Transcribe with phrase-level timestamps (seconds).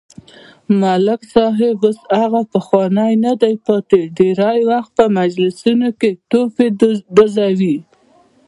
[0.79, 6.67] ملک صاحب اوس هغه پخوانی ندی پاتې، ډېری وخت په مجلسونو کې توپې
[7.15, 7.77] ډزوي.